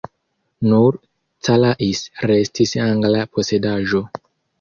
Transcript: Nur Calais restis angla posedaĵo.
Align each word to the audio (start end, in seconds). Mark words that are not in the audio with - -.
Nur 0.69 0.95
Calais 1.47 2.01
restis 2.31 2.73
angla 2.87 3.21
posedaĵo. 3.37 4.03